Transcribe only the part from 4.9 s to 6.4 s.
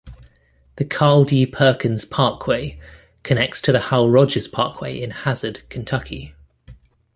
in Hazard, Kentucky.